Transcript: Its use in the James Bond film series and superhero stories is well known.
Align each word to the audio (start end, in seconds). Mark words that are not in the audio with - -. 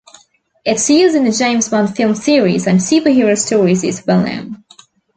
Its 0.65 0.89
use 0.89 1.13
in 1.13 1.25
the 1.25 1.31
James 1.31 1.69
Bond 1.69 1.95
film 1.95 2.15
series 2.15 2.65
and 2.65 2.79
superhero 2.79 3.37
stories 3.37 3.83
is 3.83 4.03
well 4.07 4.25
known. 4.25 4.63